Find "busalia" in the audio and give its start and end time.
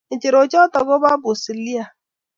1.23-1.85